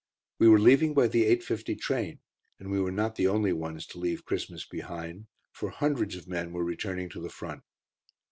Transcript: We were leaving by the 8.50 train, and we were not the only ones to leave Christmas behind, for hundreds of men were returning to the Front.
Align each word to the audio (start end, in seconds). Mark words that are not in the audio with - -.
We 0.39 0.47
were 0.49 0.57
leaving 0.59 0.95
by 0.95 1.09
the 1.09 1.25
8.50 1.25 1.79
train, 1.79 2.21
and 2.59 2.71
we 2.71 2.81
were 2.81 2.89
not 2.91 3.17
the 3.17 3.27
only 3.27 3.53
ones 3.53 3.85
to 3.85 3.99
leave 3.99 4.25
Christmas 4.25 4.65
behind, 4.65 5.27
for 5.51 5.69
hundreds 5.69 6.15
of 6.15 6.27
men 6.27 6.51
were 6.53 6.63
returning 6.63 7.07
to 7.09 7.21
the 7.21 7.29
Front. 7.29 7.61